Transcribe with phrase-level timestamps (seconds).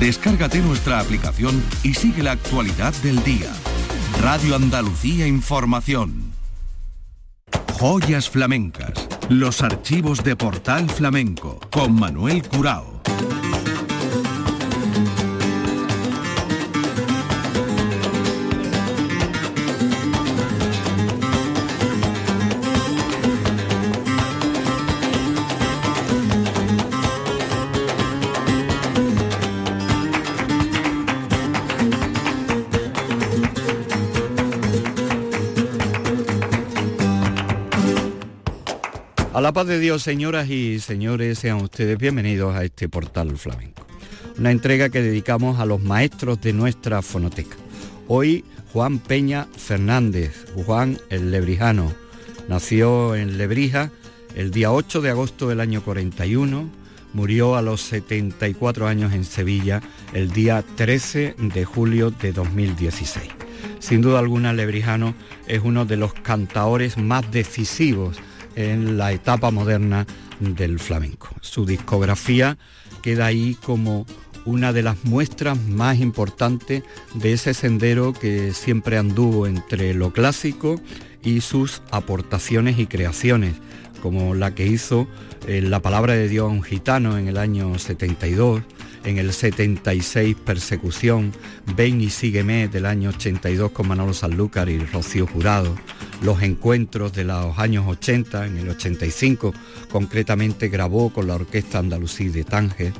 [0.00, 3.52] Descárgate nuestra aplicación y sigue la actualidad del día.
[4.22, 6.32] Radio Andalucía Información.
[7.74, 8.94] Joyas flamencas.
[9.28, 12.99] Los archivos de Portal Flamenco con Manuel Curao.
[39.40, 43.86] A la paz de Dios, señoras y señores, sean ustedes bienvenidos a este portal flamenco.
[44.36, 47.56] Una entrega que dedicamos a los maestros de nuestra fonoteca.
[48.06, 51.90] Hoy Juan Peña Fernández, Juan el Lebrijano,
[52.48, 53.90] nació en Lebrija
[54.34, 56.68] el día 8 de agosto del año 41,
[57.14, 59.80] murió a los 74 años en Sevilla
[60.12, 63.30] el día 13 de julio de 2016.
[63.78, 65.14] Sin duda alguna, Lebrijano
[65.46, 68.18] es uno de los cantaores más decisivos
[68.56, 70.06] en la etapa moderna
[70.40, 71.28] del flamenco.
[71.40, 72.58] Su discografía
[73.02, 74.06] queda ahí como
[74.44, 76.82] una de las muestras más importantes
[77.14, 80.80] de ese sendero que siempre anduvo entre lo clásico
[81.22, 83.54] y sus aportaciones y creaciones,
[84.02, 85.06] como la que hizo
[85.46, 88.62] en La Palabra de Dios a un gitano en el año 72,
[89.04, 91.32] en el 76 Persecución,
[91.76, 95.74] Ven y sígueme del año 82 con Manolo Sanlúcar y Rocío Jurado,
[96.22, 99.54] los encuentros de los años 80, en el 85
[99.90, 102.92] concretamente grabó con la Orquesta Andalusí de Tánger,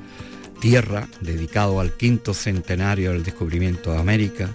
[0.60, 4.50] Tierra, dedicado al quinto centenario del descubrimiento de América,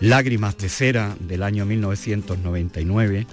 [0.00, 3.26] Lágrimas de Cera del año 1999,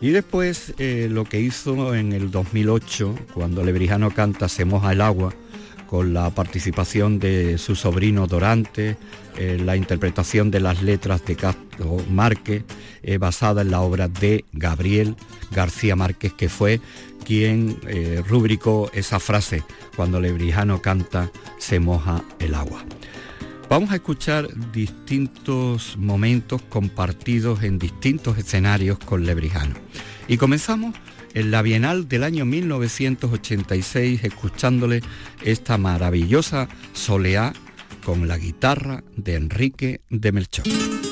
[0.00, 5.02] y después eh, lo que hizo en el 2008, cuando Lebrijano canta Se moja el
[5.02, 5.34] agua,
[5.90, 8.96] con la participación de su sobrino Dorante,
[9.36, 12.62] eh, la interpretación de las letras de Castro Márquez,
[13.02, 15.16] eh, basada en la obra de Gabriel
[15.50, 16.80] García Márquez, que fue
[17.24, 19.64] quien eh, rubricó esa frase
[19.96, 22.84] cuando Lebrijano canta Se moja el agua.
[23.68, 29.74] Vamos a escuchar distintos momentos compartidos en distintos escenarios con Lebrijano.
[30.28, 30.94] Y comenzamos
[31.34, 35.02] en la Bienal del año 1986 escuchándole
[35.42, 37.52] esta maravillosa soleá
[38.04, 41.09] con la guitarra de Enrique de Melchor.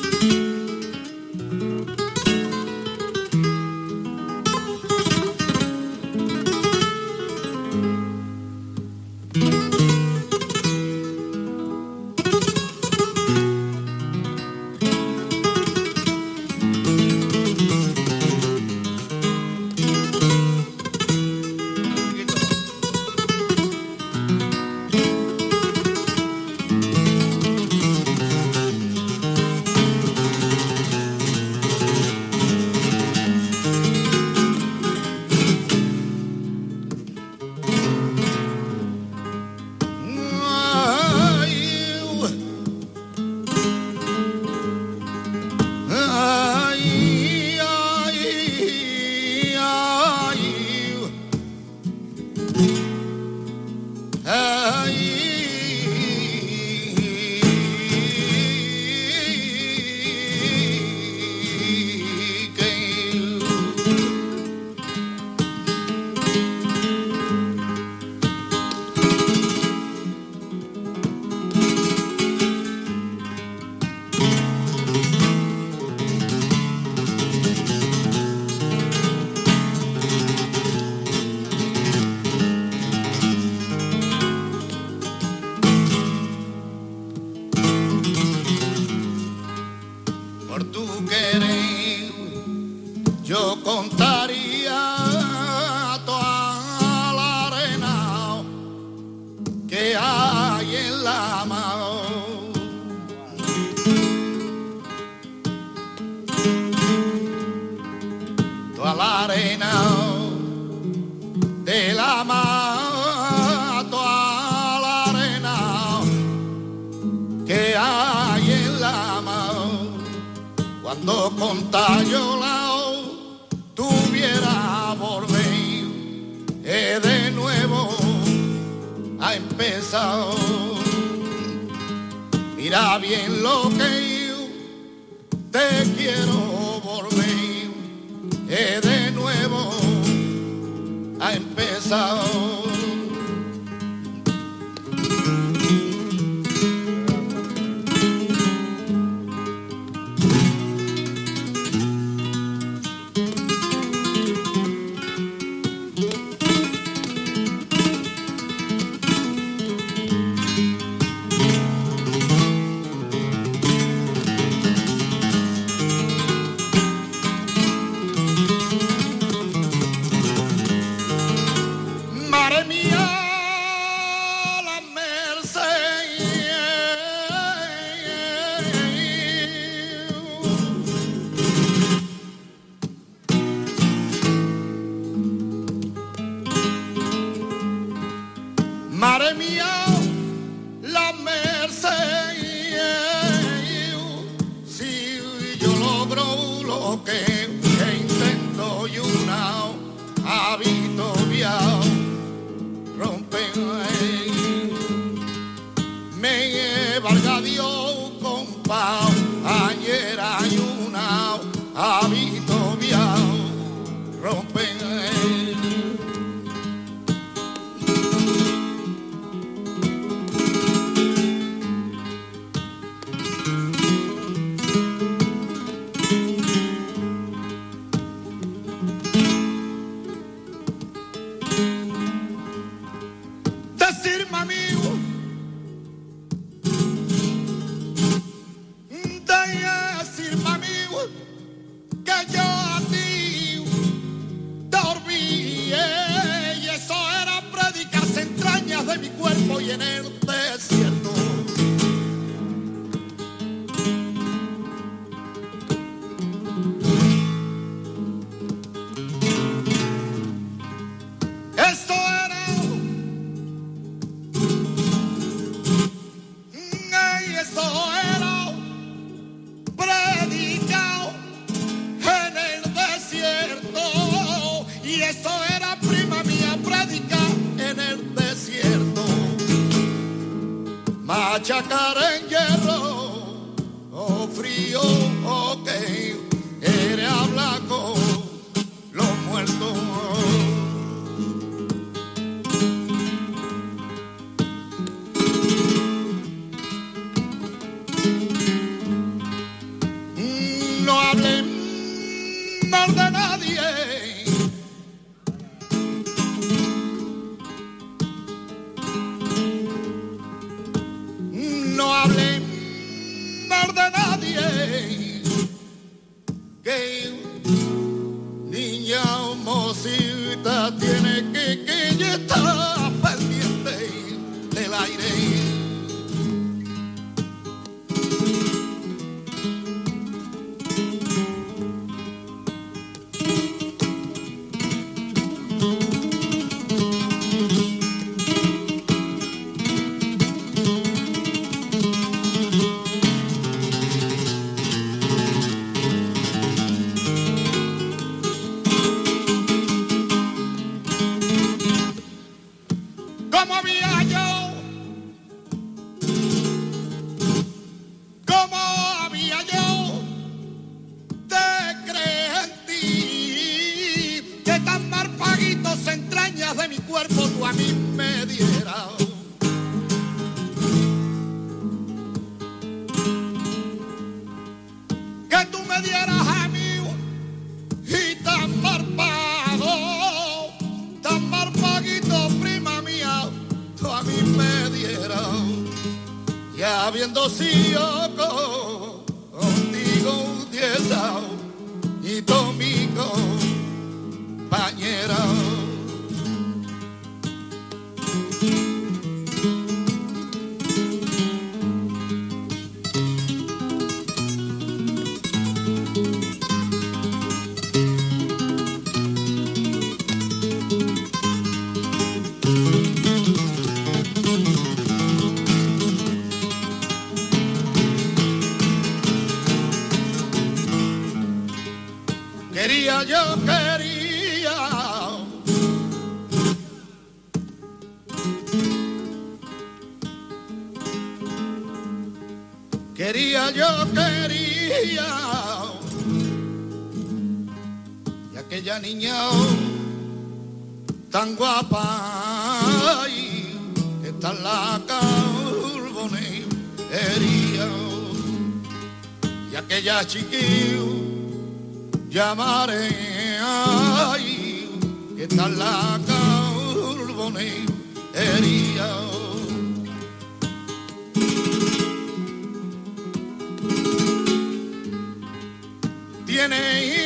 [466.39, 466.98] tiene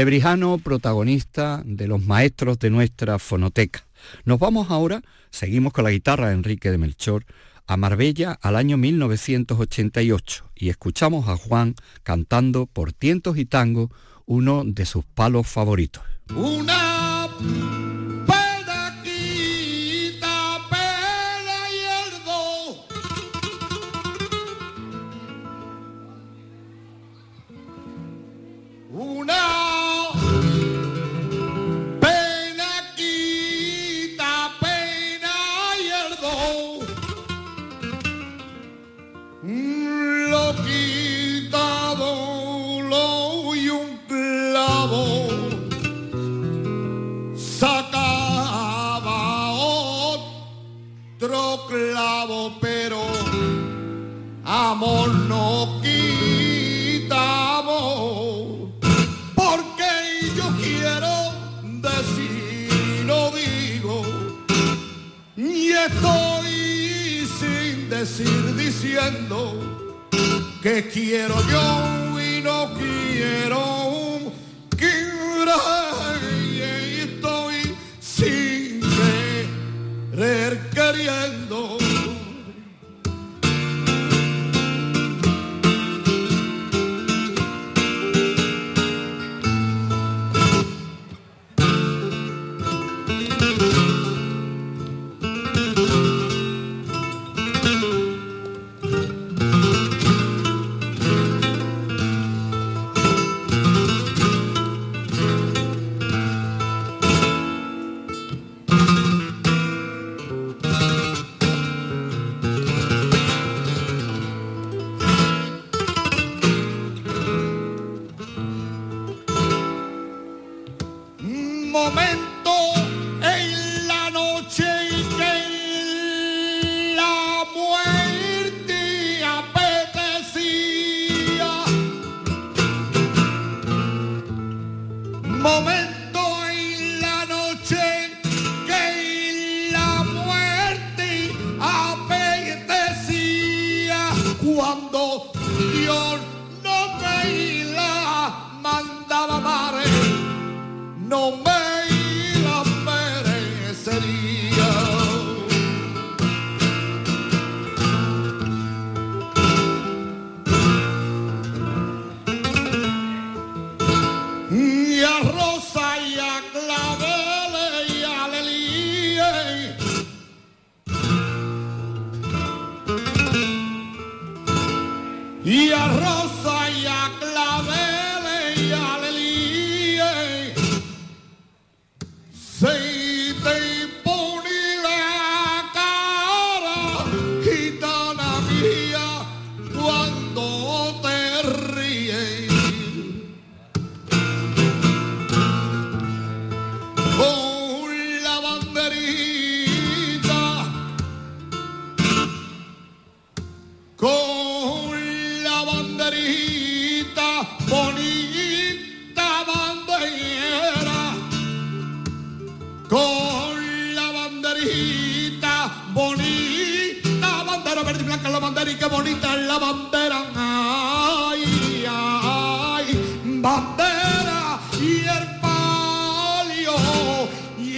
[0.00, 3.86] Lebrijano, protagonista de los maestros de nuestra fonoteca.
[4.24, 7.26] Nos vamos ahora, seguimos con la guitarra de Enrique de Melchor,
[7.66, 13.90] a Marbella al año 1988 y escuchamos a Juan cantando por tientos y tango
[14.24, 16.02] uno de sus palos favoritos.
[16.34, 17.28] Una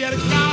[0.02, 0.51] patriarcado.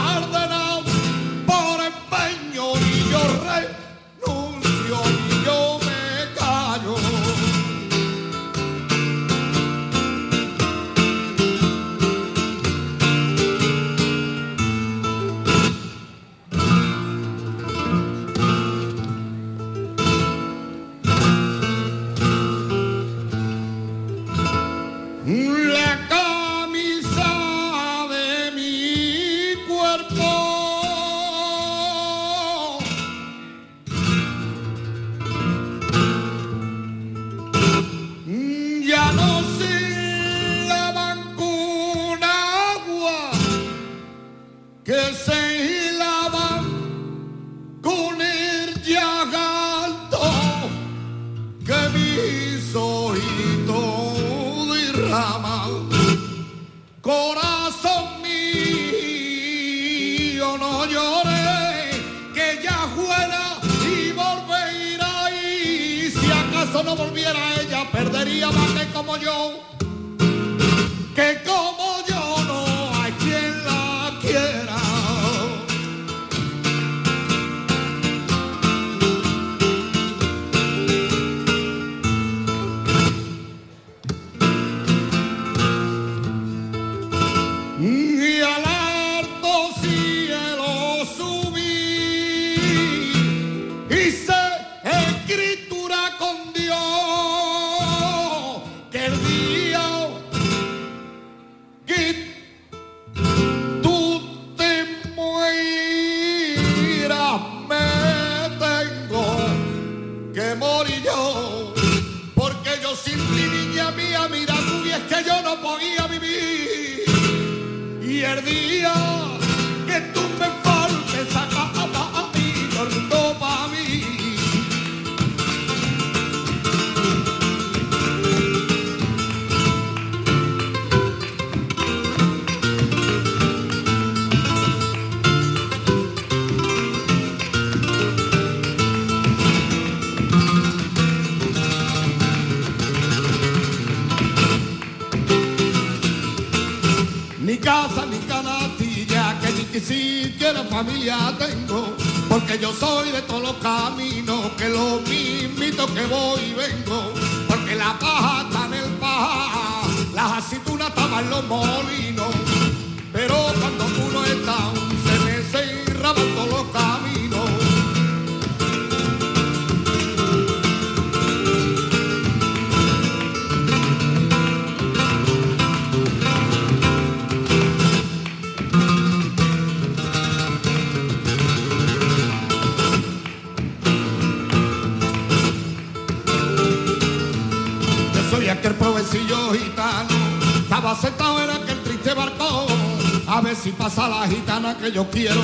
[194.29, 195.41] gitana que yo quiero,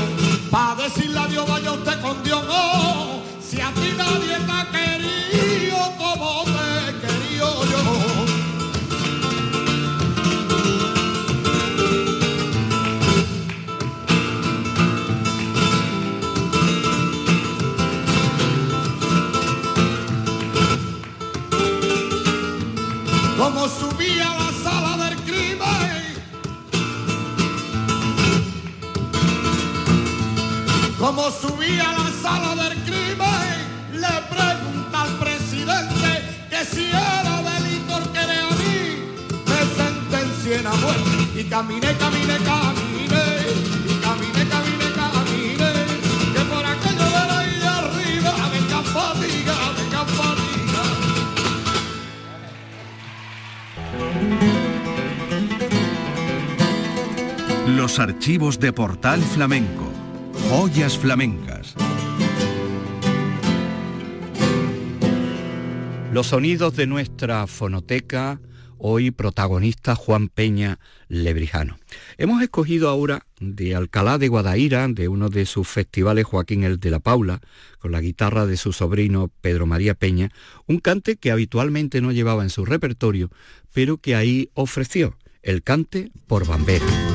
[0.51, 2.43] para decirle adiós vaya usted con Dios.
[2.47, 2.74] Oh.
[58.25, 59.88] archivos de Portal Flamenco.
[60.49, 61.75] Joyas flamencas.
[66.11, 68.41] Los sonidos de nuestra fonoteca,
[68.79, 71.77] hoy protagonista Juan Peña Lebrijano.
[72.17, 76.89] Hemos escogido ahora de Alcalá de Guadaira, de uno de sus festivales Joaquín el de
[76.89, 77.41] la Paula,
[77.77, 80.31] con la guitarra de su sobrino Pedro María Peña,
[80.65, 83.29] un cante que habitualmente no llevaba en su repertorio,
[83.71, 87.14] pero que ahí ofreció, el cante por bambera.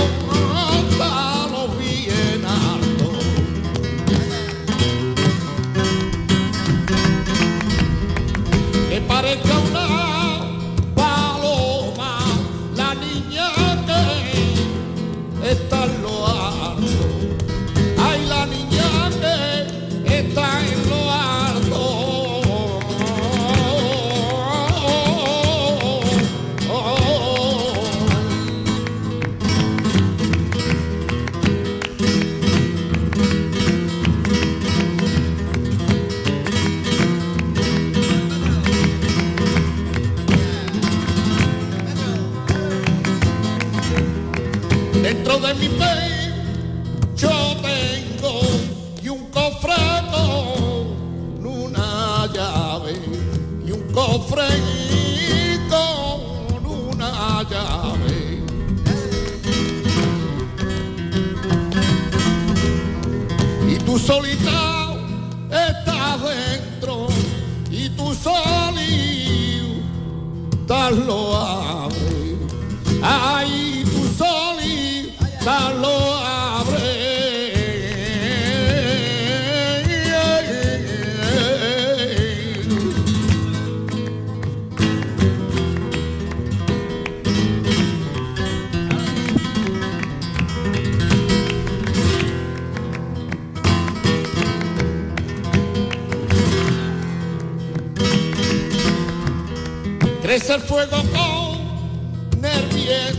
[102.43, 103.10] el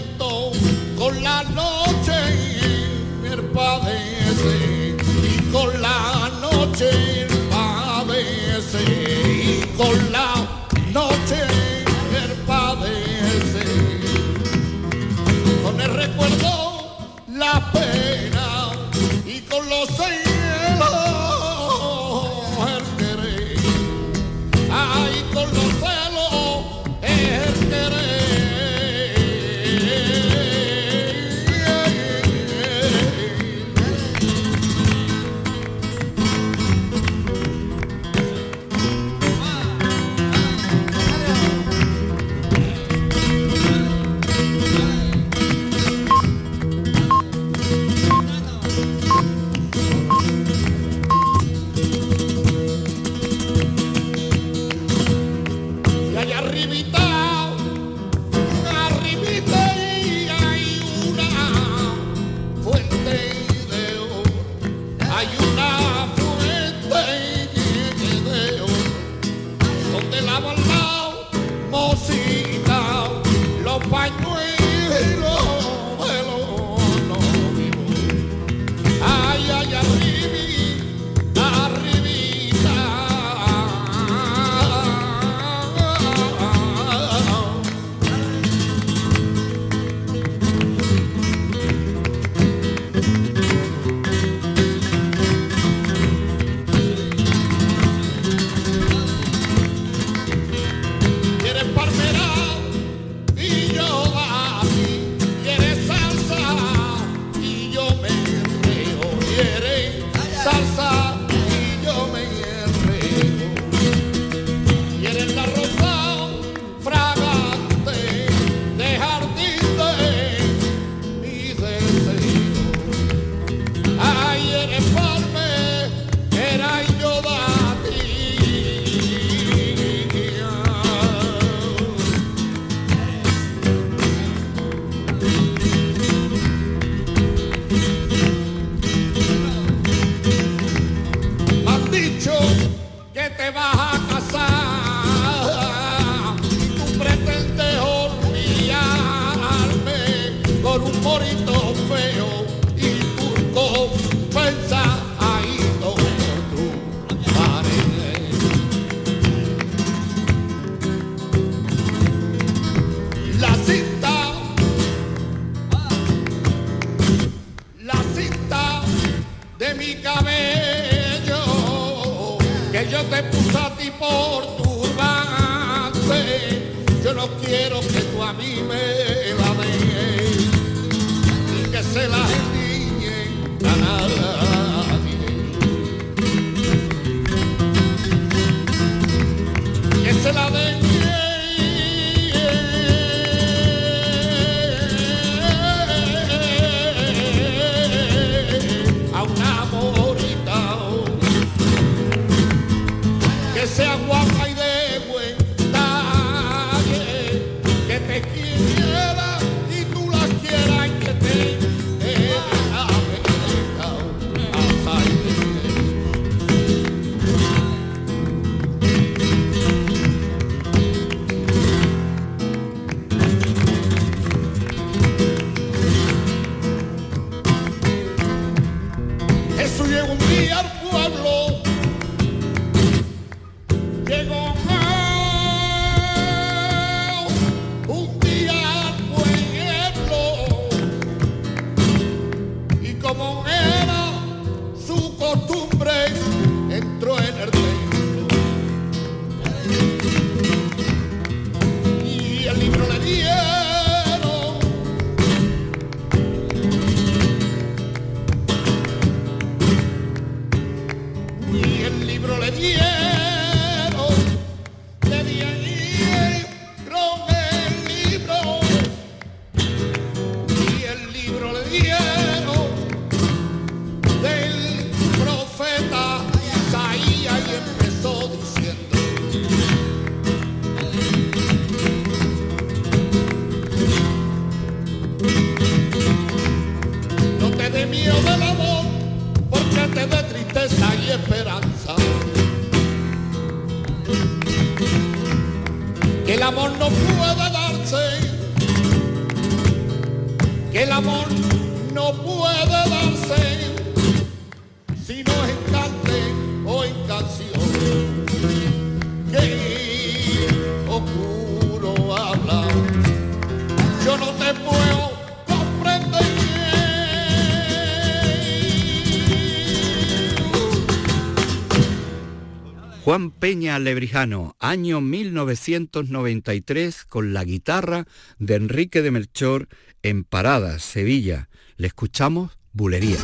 [323.52, 328.06] Peña Lebrijano, año 1993, con la guitarra
[328.38, 329.68] de Enrique de Melchor
[330.02, 331.50] en Parada, Sevilla.
[331.76, 333.18] Le escuchamos Bulería.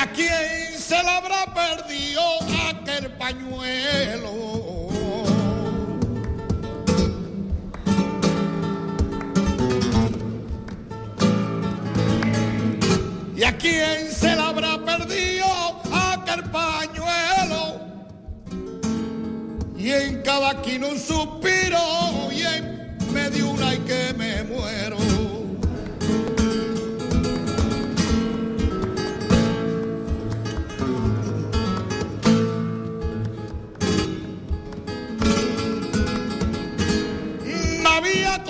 [0.00, 2.22] a quién se le habrá perdido
[2.70, 4.32] aquel pañuelo.
[13.36, 15.46] ¿Y a quién se le habrá perdido
[15.92, 17.80] aquel pañuelo?
[19.76, 25.09] Y en cada quino un suspiro y en medio una y que me muero.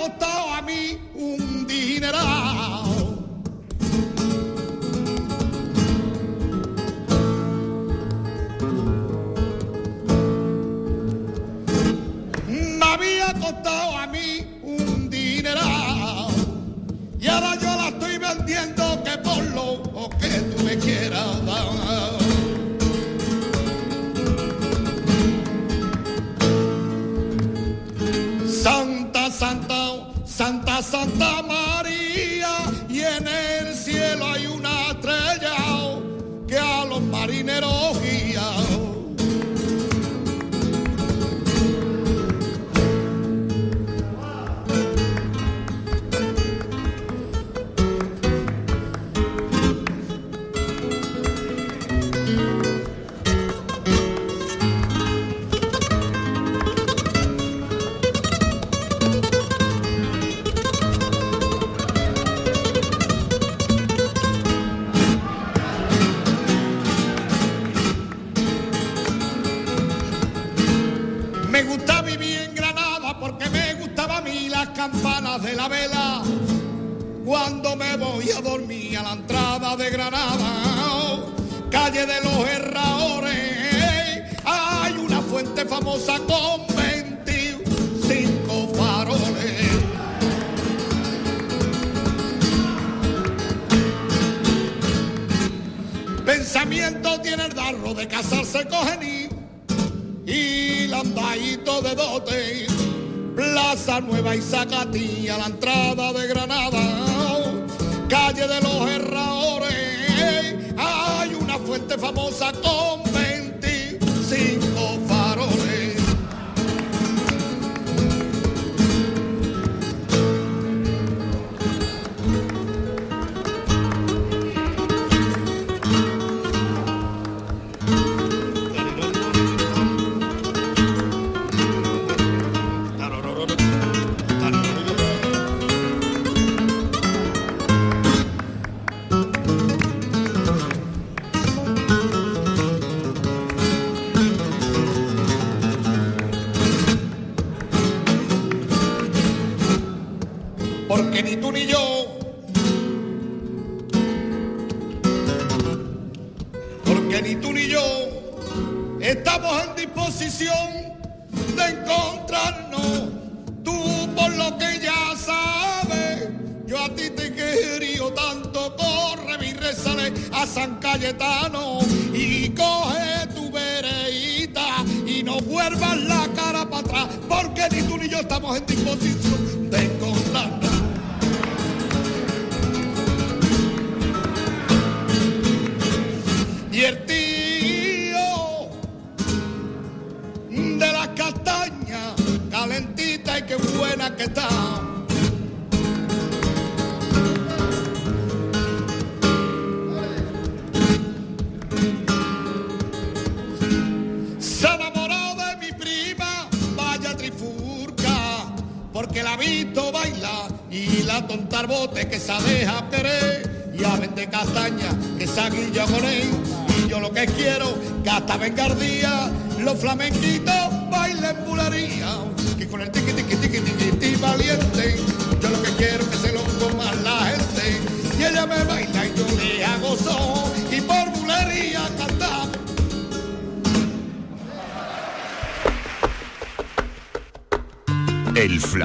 [0.01, 3.19] costado a mí un dineral.
[12.47, 14.00] Me había costado a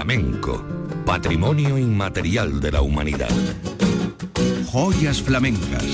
[0.06, 0.64] Flamenco,
[1.04, 3.28] patrimonio inmaterial de la humanidad.
[4.66, 5.84] Joyas flamencas.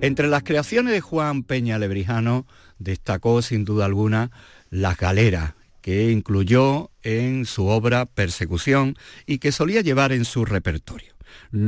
[0.00, 2.46] Entre las creaciones de Juan Peña Lebrijano
[2.78, 4.30] destacó sin duda alguna
[4.70, 8.94] las galeras, que incluyó en su obra Persecución
[9.26, 11.14] y que solía llevar en su repertorio.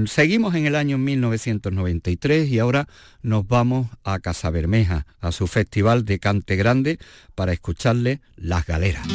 [0.07, 2.87] Seguimos en el año 1993 y ahora
[3.23, 7.01] nos vamos a Casa Bermeja, a su festival de cante grande,
[7.35, 9.09] para escucharle Las Galeras.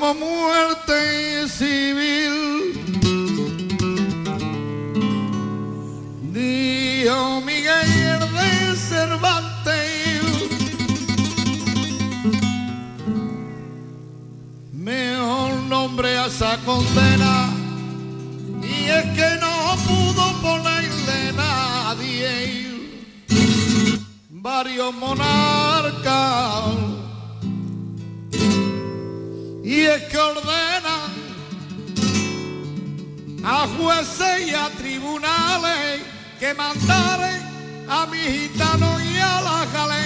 [0.00, 2.72] como muerte civil.
[6.32, 10.32] Dio Miguel de Cervantes,
[14.72, 17.50] mejor nombre a esa condena,
[18.62, 22.70] y es que no pudo ponerle nadie.
[24.30, 26.89] Varios monarcas
[29.80, 31.08] y es que ordena
[33.42, 36.02] a jueces y a tribunales
[36.38, 37.40] que mandaren
[37.88, 39.99] a mi gitano y a la galera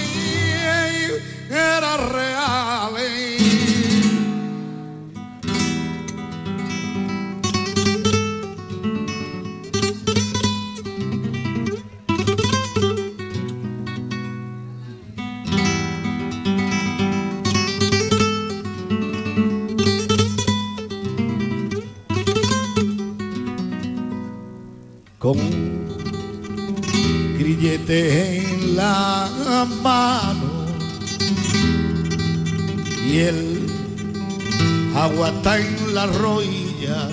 [35.14, 37.08] agua está en la rodilla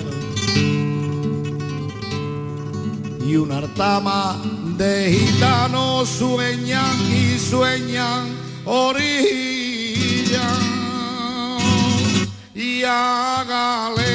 [3.24, 4.42] y una artama
[4.76, 8.26] de gitanos sueñan y sueñan
[8.64, 10.48] orilla
[12.54, 14.08] y a galera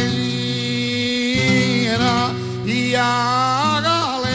[2.66, 4.28] y a galera.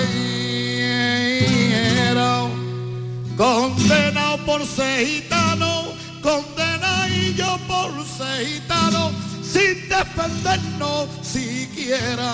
[3.37, 5.93] Condenado por ser gitano
[6.23, 9.22] condenado y yo por ser gitano
[9.53, 12.33] sin defendernos siquiera.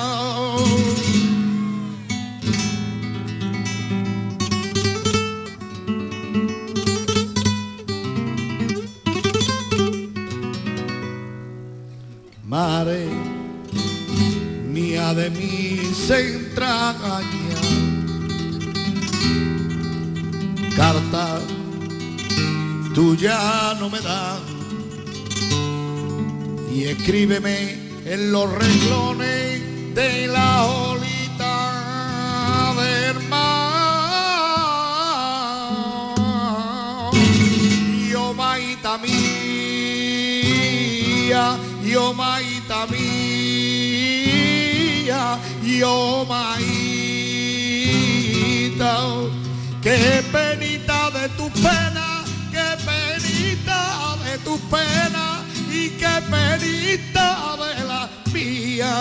[12.44, 13.06] Mare
[14.72, 17.24] mía de mis entrañas.
[20.76, 21.40] Carta
[22.94, 24.47] tuya no me da
[26.78, 31.54] y escríbeme en los renglones de la olita
[32.80, 33.92] del mar
[38.10, 39.38] yo maita mía
[41.88, 44.18] yo maita mía,
[45.64, 46.54] yo maita,
[49.82, 50.22] qué
[56.30, 58.94] penita de la mía.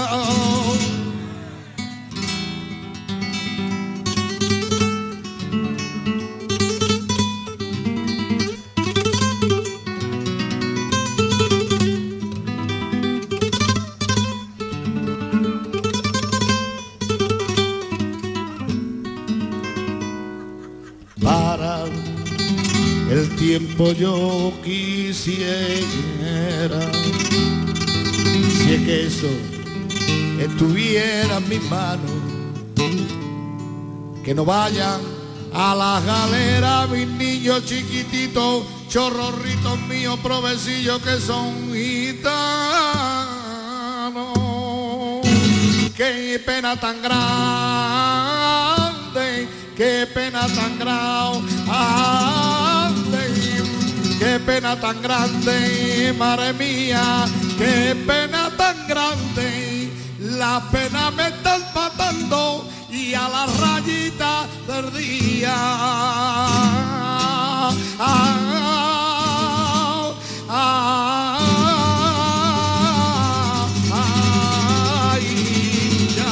[21.21, 21.83] para
[23.09, 25.86] el tiempo yo quisiera
[28.77, 29.27] si es que eso
[30.39, 32.11] estuviera en mis manos.
[34.23, 35.01] Que no vayan
[35.53, 42.27] a la galera mis niños chiquititos chorrorritos míos provecillos que son gitanos.
[45.95, 47.77] Qué pena tan grande
[49.77, 51.37] qué pena tan grande,
[54.17, 57.25] qué pena tan grande, madre mía,
[57.59, 59.89] qué pena tan grande,
[60.19, 65.53] la pena me está matando y a la rayita del día.
[65.55, 67.73] Ah,
[70.49, 71.39] ah,
[76.15, 76.25] ya.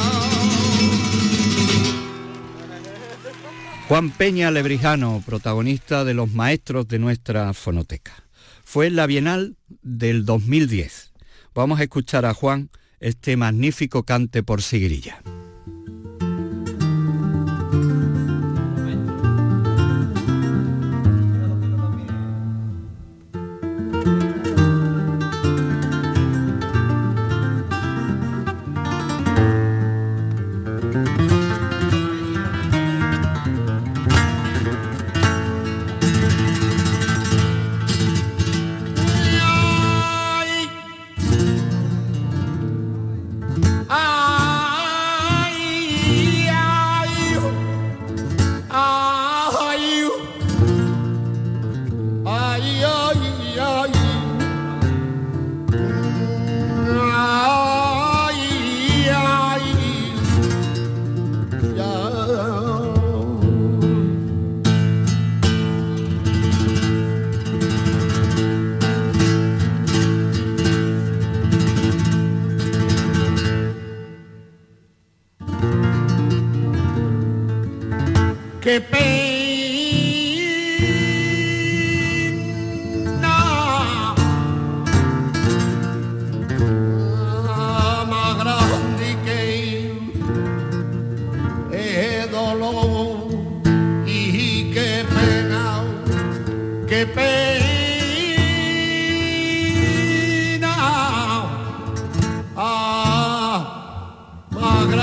[3.88, 8.12] Juan Peña Lebrijano, protagonista de los maestros de nuestra fonoteca.
[8.64, 11.15] Fue en la Bienal del 2010.
[11.56, 12.68] Vamos a escuchar a Juan
[13.00, 15.22] este magnífico cante por Sigrilla.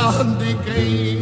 [0.04, 1.13] Andy Gay.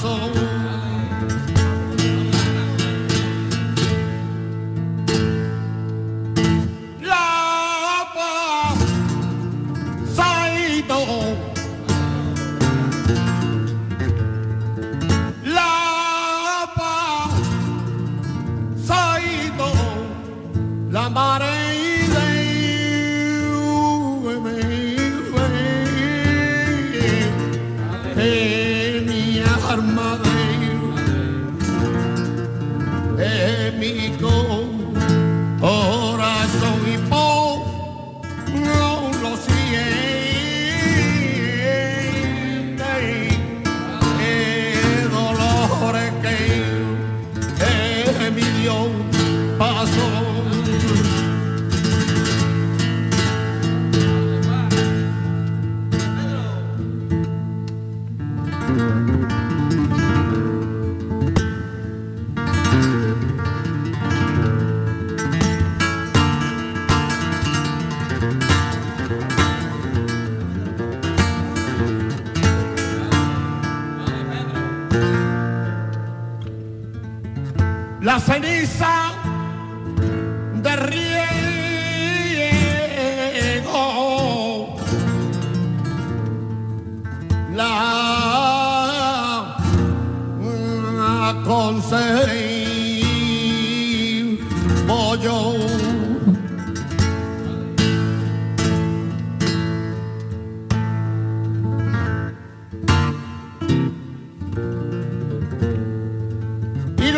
[0.00, 0.39] soul.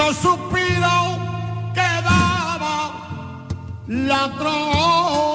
[0.03, 1.19] Y los suspiros
[1.75, 2.93] que daba
[3.87, 5.32] la tropa.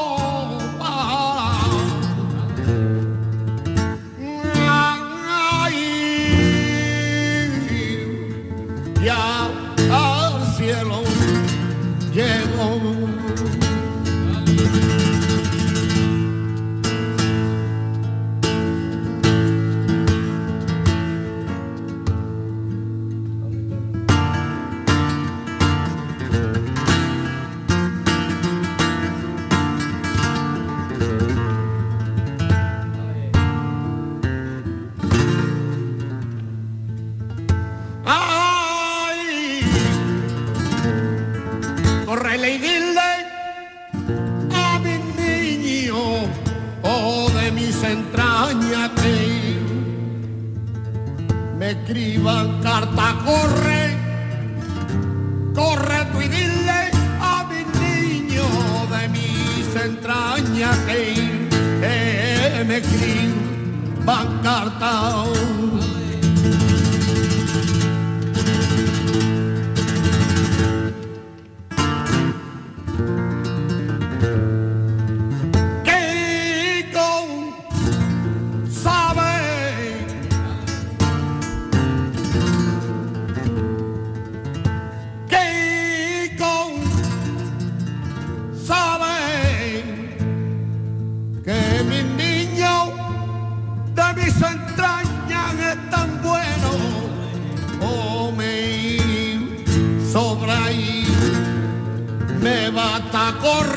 [103.39, 103.76] Correr,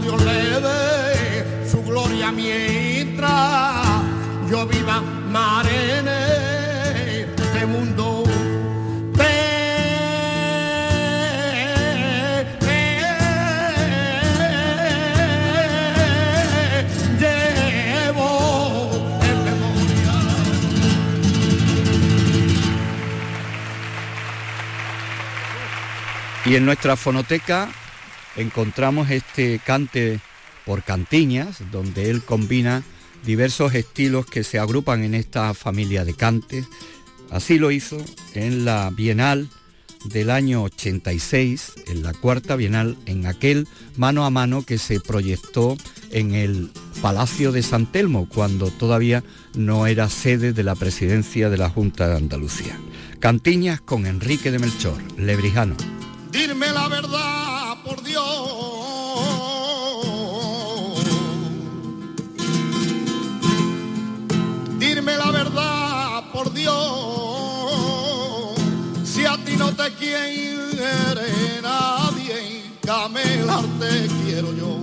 [0.00, 3.86] Dios le dé su gloria mientras
[4.50, 6.20] yo viva marene
[7.22, 8.24] este mundo
[9.18, 9.68] en.
[26.46, 27.68] Y en nuestra fonoteca
[28.38, 30.20] encontramos este cante
[30.64, 32.82] por cantiñas, donde él combina
[33.24, 36.66] diversos estilos que se agrupan en esta familia de cantes.
[37.30, 37.98] Así lo hizo
[38.34, 39.48] en la Bienal
[40.04, 43.66] del año 86, en la cuarta Bienal, en aquel
[43.96, 45.76] mano a mano que se proyectó
[46.10, 46.70] en el
[47.02, 49.24] Palacio de San Telmo, cuando todavía
[49.54, 52.78] no era sede de la presidencia de la Junta de Andalucía.
[53.18, 55.76] Cantiñas con Enrique de Melchor, Lebrijano.
[56.38, 58.24] Dime la verdad, por Dios.
[64.78, 66.76] Dime la verdad, por Dios.
[69.02, 74.80] Si a ti no te quiere nadie, camelar te quiero yo.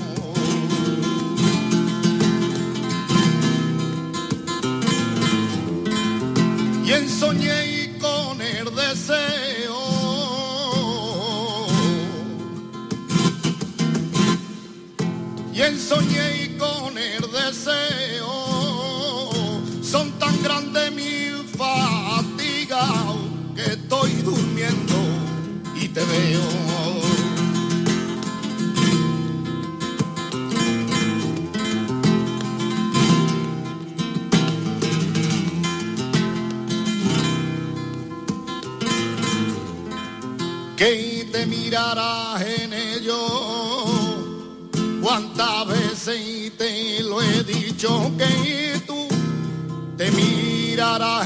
[6.86, 9.65] Y en soñé con el deseo
[15.56, 18.34] y en soñé con el deseo
[19.82, 22.84] son tan grandes mi fatiga
[23.56, 24.96] que estoy durmiendo
[25.76, 26.65] y te veo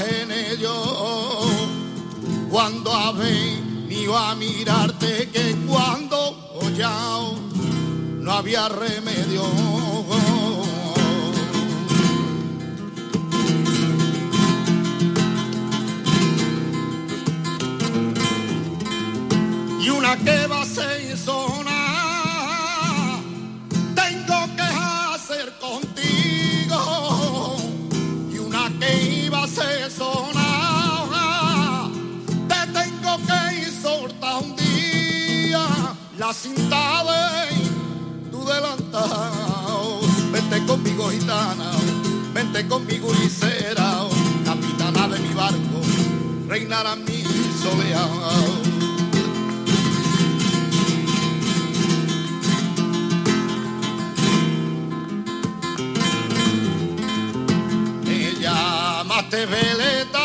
[0.00, 0.74] en ello.
[2.50, 6.90] Cuando has venido a mirarte que cuando ya
[8.20, 9.42] no había remedio.
[19.80, 21.09] Y una que va a ser
[36.70, 40.00] la cinta de tu delantado
[40.32, 41.70] vente conmigo gitana
[42.32, 44.06] vente conmigo licera
[44.44, 45.80] capitana de mi barco
[46.48, 47.22] reinará mi
[47.62, 48.70] soleado.
[58.40, 60.19] Llamaste veleta,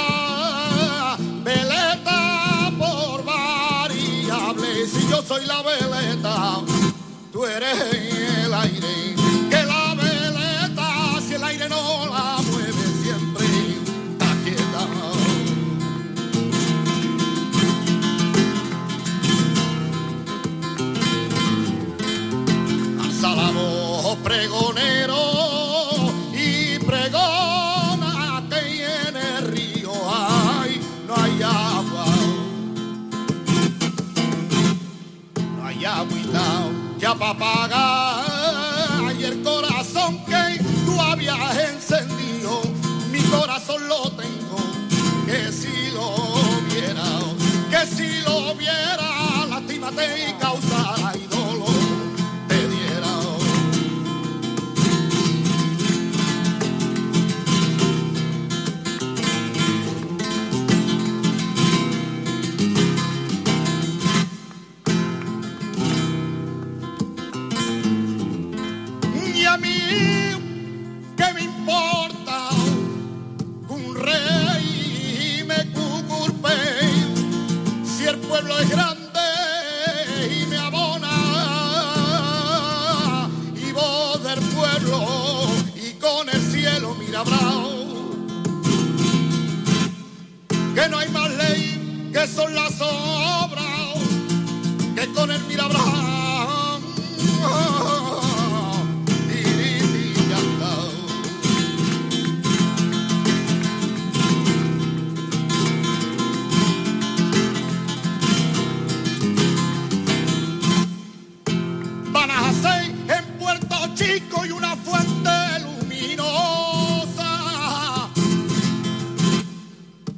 [114.66, 117.30] una fuente luminosa.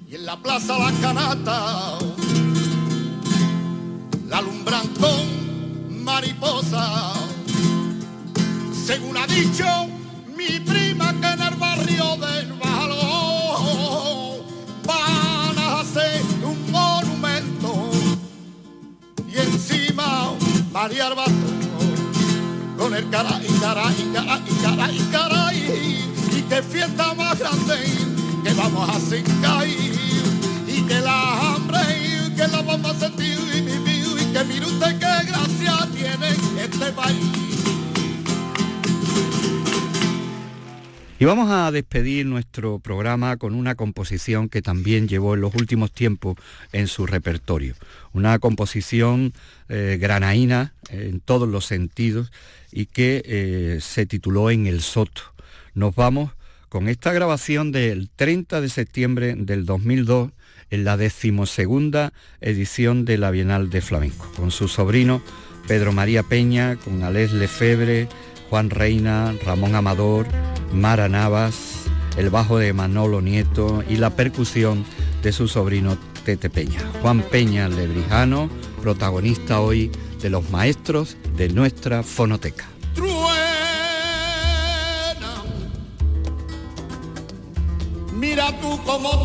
[0.10, 1.98] Y en la plaza La Canata
[4.28, 7.14] la alumbran con mariposa.
[8.86, 9.66] Según ha dicho
[10.36, 14.44] mi prima que en el barrio del Balo
[14.86, 17.90] van a hacer un monumento
[19.28, 20.32] y encima
[20.72, 21.32] María Arbato
[22.78, 27.84] con el cara cara y qué fiesta más grande
[28.44, 29.70] que vamos a caer
[30.68, 34.66] y que la hambre y que la vamos a sentir y vivir y que mire
[34.66, 36.30] usted qué gracia tiene
[36.62, 37.57] este país.
[41.20, 45.92] Y vamos a despedir nuestro programa con una composición que también llevó en los últimos
[45.92, 46.36] tiempos
[46.74, 47.74] en su repertorio.
[48.14, 49.34] Una composición
[49.68, 52.32] eh, granaína en todos los sentidos
[52.72, 55.24] y que eh, se tituló En el Soto.
[55.74, 56.34] Nos vamos
[56.70, 60.30] con esta grabación del 30 de septiembre del 2002
[60.70, 65.24] en la decimosegunda edición de la Bienal de Flamenco, con su sobrino
[65.68, 68.08] Pedro María Peña, con Alés Lefebre,
[68.50, 70.28] Juan Reina, Ramón Amador,
[70.74, 71.86] Mara Navas,
[72.18, 74.86] el bajo de Manolo Nieto y la percusión
[75.22, 76.80] de su sobrino Tete Peña.
[77.02, 78.50] Juan Peña Lebrijano,
[78.82, 79.92] protagonista hoy
[80.22, 82.66] de los maestros de nuestra fonoteca.
[82.94, 83.14] Truena,
[88.14, 89.24] mira tú como